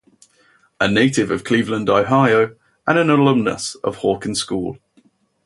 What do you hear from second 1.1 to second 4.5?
of Cleveland, Ohio and an alumnus of Hawken